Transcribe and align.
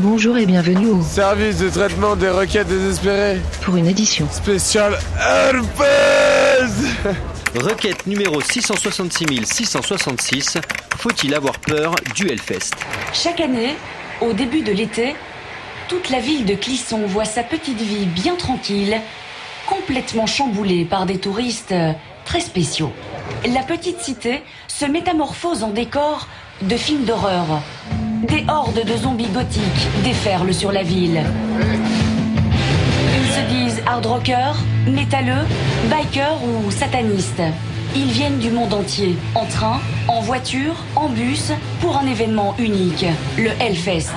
Bonjour 0.00 0.36
et 0.36 0.44
bienvenue 0.44 0.88
au 0.88 1.02
Service 1.02 1.58
de 1.58 1.70
traitement 1.70 2.16
des 2.16 2.28
requêtes 2.28 2.66
désespérées. 2.66 3.40
pour 3.62 3.76
une 3.76 3.86
édition. 3.86 4.26
Spécial 4.30 4.98
Herpes 5.20 5.84
Requête 7.54 8.04
numéro 8.06 8.40
666 8.40 9.44
666. 9.44 10.58
Faut-il 10.96 11.32
avoir 11.34 11.60
peur 11.60 11.94
du 12.16 12.28
Hellfest? 12.28 12.72
Chaque 13.12 13.40
année, 13.40 13.76
au 14.20 14.32
début 14.32 14.62
de 14.62 14.72
l'été, 14.72 15.14
toute 15.88 16.10
la 16.10 16.18
ville 16.18 16.44
de 16.44 16.54
Clisson 16.54 17.02
voit 17.06 17.24
sa 17.24 17.44
petite 17.44 17.80
vie 17.80 18.06
bien 18.06 18.34
tranquille, 18.34 19.00
complètement 19.66 20.26
chamboulée 20.26 20.84
par 20.84 21.06
des 21.06 21.18
touristes 21.18 21.70
euh, 21.72 21.92
très 22.24 22.40
spéciaux. 22.40 22.92
La 23.54 23.62
petite 23.62 24.00
cité 24.00 24.42
se 24.66 24.86
métamorphose 24.86 25.62
en 25.62 25.70
décor 25.70 26.26
de 26.62 26.76
films 26.76 27.04
d'horreur. 27.04 27.62
Des 28.28 28.42
hordes 28.48 28.82
de 28.86 28.96
zombies 28.96 29.28
gothiques 29.28 29.88
déferlent 30.02 30.54
sur 30.54 30.72
la 30.72 30.82
ville. 30.82 31.20
Ils 31.60 33.32
se 33.32 33.40
disent 33.52 33.82
hard 33.86 34.06
rockers, 34.06 34.56
métalleux, 34.86 35.44
bikers 35.90 36.38
ou 36.42 36.70
satanistes. 36.70 37.42
Ils 37.94 38.10
viennent 38.10 38.38
du 38.38 38.50
monde 38.50 38.72
entier, 38.72 39.18
en 39.34 39.44
train, 39.44 39.78
en 40.08 40.20
voiture, 40.20 40.74
en 40.96 41.10
bus, 41.10 41.52
pour 41.80 41.98
un 41.98 42.06
événement 42.06 42.54
unique, 42.58 43.04
le 43.36 43.50
Hellfest. 43.60 44.14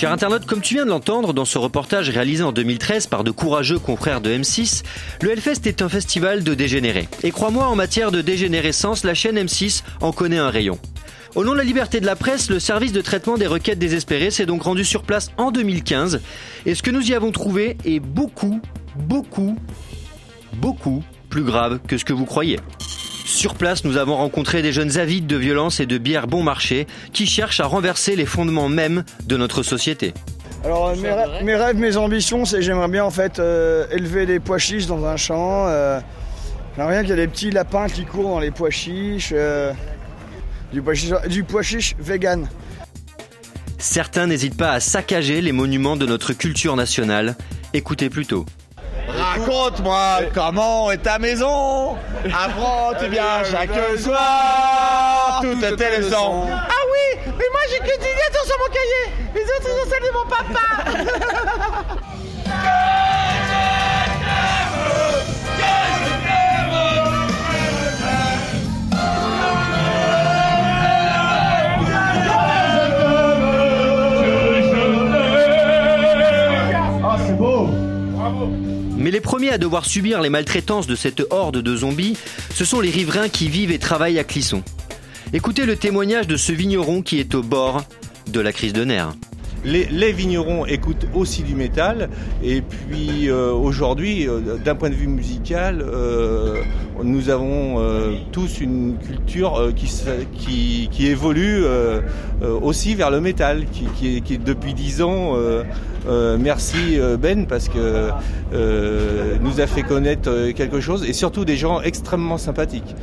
Cher 0.00 0.12
internaute, 0.12 0.46
comme 0.46 0.62
tu 0.62 0.72
viens 0.72 0.86
de 0.86 0.88
l'entendre 0.88 1.34
dans 1.34 1.44
ce 1.44 1.58
reportage 1.58 2.08
réalisé 2.08 2.42
en 2.42 2.52
2013 2.52 3.06
par 3.06 3.22
de 3.22 3.30
courageux 3.30 3.78
confrères 3.78 4.22
de 4.22 4.30
M6, 4.30 4.82
le 5.20 5.30
Hellfest 5.30 5.66
est 5.66 5.82
un 5.82 5.90
festival 5.90 6.42
de 6.42 6.54
dégénérés. 6.54 7.06
Et 7.22 7.30
crois-moi, 7.30 7.66
en 7.66 7.76
matière 7.76 8.10
de 8.10 8.22
dégénérescence, 8.22 9.04
la 9.04 9.12
chaîne 9.12 9.38
M6 9.38 9.82
en 10.00 10.12
connaît 10.12 10.38
un 10.38 10.48
rayon. 10.48 10.78
Au 11.34 11.44
nom 11.44 11.52
de 11.52 11.58
la 11.58 11.64
liberté 11.64 12.00
de 12.00 12.06
la 12.06 12.16
presse, 12.16 12.48
le 12.48 12.60
service 12.60 12.92
de 12.92 13.02
traitement 13.02 13.36
des 13.36 13.46
requêtes 13.46 13.78
désespérées 13.78 14.30
s'est 14.30 14.46
donc 14.46 14.62
rendu 14.62 14.86
sur 14.86 15.02
place 15.02 15.32
en 15.36 15.50
2015. 15.50 16.22
Et 16.64 16.74
ce 16.74 16.82
que 16.82 16.90
nous 16.90 17.10
y 17.10 17.12
avons 17.12 17.30
trouvé 17.30 17.76
est 17.84 18.00
beaucoup, 18.00 18.58
beaucoup, 18.96 19.58
beaucoup 20.54 21.04
plus 21.28 21.42
grave 21.42 21.78
que 21.86 21.98
ce 21.98 22.06
que 22.06 22.14
vous 22.14 22.24
croyez. 22.24 22.58
Sur 23.30 23.54
place, 23.54 23.84
nous 23.84 23.96
avons 23.96 24.16
rencontré 24.16 24.60
des 24.60 24.72
jeunes 24.72 24.98
avides 24.98 25.26
de 25.26 25.36
violence 25.36 25.78
et 25.80 25.86
de 25.86 25.98
bière 25.98 26.26
bon 26.26 26.42
marché 26.42 26.86
qui 27.12 27.26
cherchent 27.26 27.60
à 27.60 27.66
renverser 27.66 28.16
les 28.16 28.26
fondements 28.26 28.68
mêmes 28.68 29.04
de 29.24 29.36
notre 29.36 29.62
société. 29.62 30.12
Alors 30.64 30.88
euh, 30.88 30.96
mes, 30.96 31.10
rêves, 31.10 31.44
mes 31.44 31.56
rêves, 31.56 31.76
mes 31.76 31.96
ambitions, 31.96 32.44
c'est 32.44 32.60
j'aimerais 32.60 32.88
bien 32.88 33.04
en 33.04 33.10
fait 33.10 33.38
euh, 33.38 33.86
élever 33.92 34.26
des 34.26 34.40
pois 34.40 34.58
chiches 34.58 34.86
dans 34.86 35.06
un 35.06 35.16
champ. 35.16 35.68
Euh, 35.68 36.00
j'aimerais 36.76 36.94
bien 36.94 37.00
qu'il 37.02 37.10
y 37.10 37.12
ait 37.14 37.26
des 37.26 37.28
petits 37.28 37.50
lapins 37.50 37.86
qui 37.88 38.04
courent 38.04 38.30
dans 38.30 38.40
les 38.40 38.50
pois 38.50 38.70
chiches. 38.70 39.30
euh, 39.32 39.72
du, 40.72 40.82
pois 40.82 40.94
chiche 40.94 41.12
du 41.28 41.44
pois 41.44 41.62
chiche 41.62 41.94
vegan. 41.98 42.48
Certains 43.78 44.26
n'hésitent 44.26 44.58
pas 44.58 44.72
à 44.72 44.80
saccager 44.80 45.40
les 45.40 45.52
monuments 45.52 45.96
de 45.96 46.04
notre 46.04 46.32
culture 46.34 46.76
nationale. 46.76 47.36
Écoutez 47.72 48.10
plutôt. 48.10 48.44
Raconte-moi 49.34 50.20
comment 50.34 50.90
est 50.90 50.98
ta 50.98 51.18
maison. 51.18 51.96
Apprends-tu 52.24 53.08
bien 53.08 53.44
chaque 53.50 53.70
soir. 53.98 55.40
Toutes 55.42 55.76
tes 55.76 55.98
leçons 55.98 56.46
Ah 56.50 56.82
oui, 56.92 57.20
mais 57.26 57.32
moi 57.52 57.60
j'ai 57.70 57.78
que 57.78 57.84
10 57.84 58.04
lettres 58.06 58.44
sur 58.46 58.56
mon 58.58 58.66
cahier. 58.72 59.12
Les 59.34 59.42
autres 59.42 59.68
sont 59.68 59.90
celles 59.90 60.06
de 60.08 60.12
mon 60.12 60.26
papa. 60.28 62.00
Mais 78.96 79.10
les 79.10 79.20
premiers 79.20 79.50
à 79.50 79.58
devoir 79.58 79.86
subir 79.86 80.20
les 80.20 80.28
maltraitances 80.28 80.86
de 80.86 80.94
cette 80.94 81.22
horde 81.30 81.58
de 81.58 81.76
zombies, 81.76 82.16
ce 82.54 82.64
sont 82.64 82.80
les 82.80 82.90
riverains 82.90 83.28
qui 83.28 83.48
vivent 83.48 83.72
et 83.72 83.78
travaillent 83.78 84.18
à 84.18 84.24
Clisson. 84.24 84.62
Écoutez 85.32 85.64
le 85.64 85.76
témoignage 85.76 86.26
de 86.26 86.36
ce 86.36 86.52
vigneron 86.52 87.02
qui 87.02 87.18
est 87.18 87.34
au 87.34 87.42
bord 87.42 87.84
de 88.26 88.40
la 88.40 88.52
crise 88.52 88.72
de 88.72 88.84
nerfs. 88.84 89.14
Les, 89.64 90.12
vignerons 90.12 90.64
écoutent 90.64 91.06
aussi 91.14 91.42
du 91.42 91.54
métal 91.54 92.08
et 92.42 92.62
puis 92.62 93.28
euh, 93.28 93.52
aujourd'hui, 93.52 94.26
euh, 94.26 94.56
d'un 94.56 94.74
point 94.74 94.88
de 94.88 94.94
vue 94.94 95.06
musical, 95.06 95.82
euh, 95.82 96.62
nous 97.02 97.28
avons 97.28 97.76
tous 98.32 98.60
une 98.60 98.96
culture 98.98 99.72
qui, 99.74 100.88
qui, 100.90 101.06
évolue 101.06 101.64
aussi 102.42 102.94
vers 102.94 103.10
le 103.10 103.20
métal, 103.22 103.64
qui, 103.70 104.16
est, 104.16 104.30
est 104.30 104.38
depuis 104.38 104.74
dix 104.74 105.00
ans. 105.00 105.34
merci 106.38 106.98
Ben 107.18 107.46
parce 107.46 107.70
que 107.70 108.10
nous 109.40 109.60
a 109.60 109.66
fait 109.66 109.82
connaître 109.82 110.50
quelque 110.50 110.80
chose 110.80 111.08
et 111.08 111.14
surtout 111.14 111.46
des 111.46 111.56
gens 111.56 111.80
extrêmement 111.80 112.36
sympathiques 112.36 112.94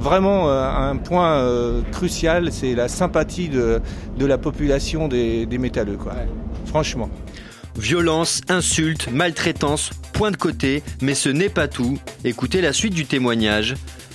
vraiment 0.00 0.48
euh, 0.48 0.64
un 0.64 0.96
point 0.96 1.34
euh, 1.34 1.82
crucial, 1.92 2.50
c'est 2.52 2.74
la 2.74 2.88
sympathie 2.88 3.48
de, 3.48 3.80
de 4.18 4.26
la 4.26 4.38
population 4.38 5.06
des, 5.08 5.46
des 5.46 5.58
métalleux, 5.58 5.96
quoi. 5.96 6.14
Franchement. 6.66 7.10
Violence, 7.78 8.40
insultes, 8.48 9.10
maltraitance, 9.12 9.90
point 10.12 10.30
de 10.30 10.36
côté, 10.36 10.82
mais 11.02 11.14
ce 11.14 11.28
n'est 11.28 11.48
pas 11.48 11.68
tout. 11.68 11.98
Écoutez 12.24 12.60
la 12.60 12.72
suite 12.72 12.94
du 12.94 13.06
témoignage. 13.06 13.74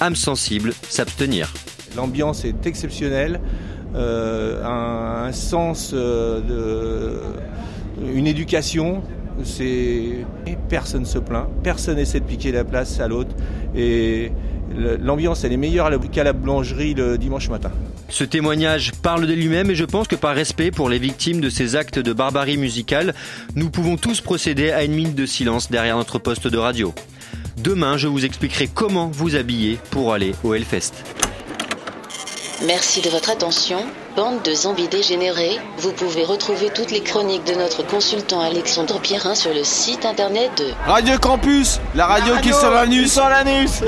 Âme 0.00 0.16
sensible, 0.16 0.72
s'abstenir. 0.88 1.52
L'ambiance 1.96 2.44
est 2.44 2.66
exceptionnelle, 2.66 3.40
euh, 3.94 4.62
un, 4.64 5.28
un 5.28 5.32
sens 5.32 5.92
euh, 5.94 6.40
de, 6.40 8.12
une 8.14 8.26
éducation. 8.26 9.02
C'est 9.44 10.24
personne 10.68 11.04
se 11.04 11.18
plaint, 11.18 11.46
personne 11.62 11.98
essaie 11.98 12.20
de 12.20 12.24
piquer 12.24 12.52
la 12.52 12.64
place 12.64 13.00
à 13.00 13.08
l'autre 13.08 13.30
et 13.76 14.32
l'ambiance 15.00 15.44
elle 15.44 15.52
est 15.52 15.56
meilleure 15.56 15.90
qu'à 16.10 16.24
la 16.24 16.32
boulangerie 16.32 16.94
le 16.94 17.18
dimanche 17.18 17.48
matin. 17.48 17.70
Ce 18.08 18.24
témoignage 18.24 18.92
parle 19.02 19.26
de 19.26 19.32
lui-même 19.32 19.70
et 19.70 19.74
je 19.74 19.84
pense 19.84 20.08
que 20.08 20.16
par 20.16 20.34
respect 20.34 20.70
pour 20.70 20.88
les 20.88 20.98
victimes 20.98 21.40
de 21.40 21.50
ces 21.50 21.76
actes 21.76 21.98
de 21.98 22.12
barbarie 22.12 22.56
musicale, 22.56 23.14
nous 23.54 23.70
pouvons 23.70 23.96
tous 23.96 24.20
procéder 24.20 24.70
à 24.70 24.84
une 24.84 24.94
minute 24.94 25.14
de 25.14 25.26
silence 25.26 25.70
derrière 25.70 25.96
notre 25.96 26.18
poste 26.18 26.48
de 26.48 26.58
radio. 26.58 26.94
Demain, 27.58 27.96
je 27.96 28.06
vous 28.06 28.24
expliquerai 28.24 28.68
comment 28.72 29.08
vous 29.08 29.34
habiller 29.34 29.78
pour 29.90 30.12
aller 30.12 30.34
au 30.44 30.54
Hellfest. 30.54 30.92
Merci 32.64 33.02
de 33.02 33.10
votre 33.10 33.30
attention. 33.30 33.78
Bande 34.16 34.42
de 34.42 34.54
zombies 34.54 34.88
dégénérés, 34.88 35.58
vous 35.76 35.92
pouvez 35.92 36.24
retrouver 36.24 36.70
toutes 36.70 36.90
les 36.90 37.02
chroniques 37.02 37.44
de 37.44 37.52
notre 37.52 37.82
consultant 37.86 38.40
Alexandre 38.40 38.98
Pierrin 38.98 39.34
sur 39.34 39.52
le 39.52 39.62
site 39.62 40.06
internet 40.06 40.50
de 40.56 40.72
Radio 40.86 41.18
Campus, 41.18 41.80
la 41.94 42.06
radio, 42.06 42.34
qui 42.42 42.50
sort 42.54 42.70
l'anus 42.70 43.12
Sans 43.12 43.28
l'anus 43.28 43.82